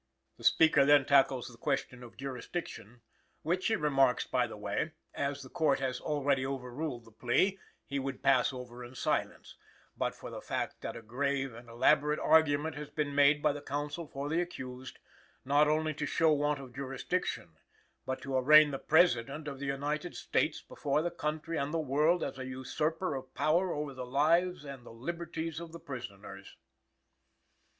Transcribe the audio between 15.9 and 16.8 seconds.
to show want of